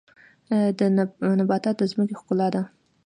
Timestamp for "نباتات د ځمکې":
1.39-2.15